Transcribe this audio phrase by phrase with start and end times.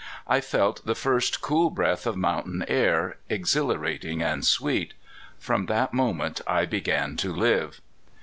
[0.27, 4.95] I felt the first cool breath of mountain air, exhilarating and sweet.
[5.37, 7.81] From that moment I began to live.